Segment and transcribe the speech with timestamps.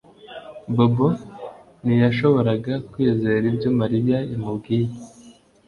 [0.75, 1.07] Bobo
[1.83, 4.89] ntiyashoboraga kwizera ibyo Mariya yamubwiye